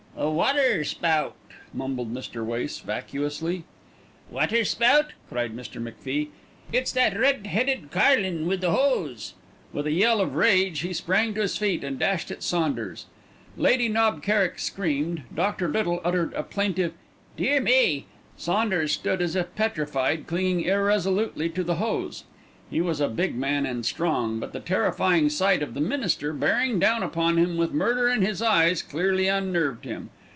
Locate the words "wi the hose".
8.45-9.33